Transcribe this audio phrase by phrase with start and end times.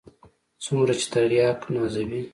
[0.63, 2.21] څومره چې ترياک نازوي.